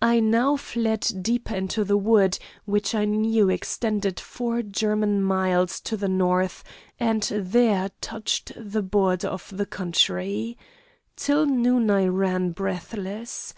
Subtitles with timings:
[0.00, 5.98] "I now fled deeper into the wood, which I knew extended four German miles to
[5.98, 6.64] the north,
[6.98, 10.56] and there touched the border of the country.
[11.16, 13.52] Till noon I ran breathless.